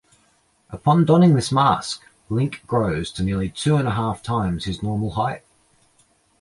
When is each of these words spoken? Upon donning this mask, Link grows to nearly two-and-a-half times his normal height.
Upon 0.71 1.05
donning 1.05 1.35
this 1.35 1.51
mask, 1.51 2.01
Link 2.27 2.63
grows 2.65 3.11
to 3.11 3.23
nearly 3.23 3.49
two-and-a-half 3.49 4.23
times 4.23 4.65
his 4.65 4.81
normal 4.81 5.11
height. 5.11 5.43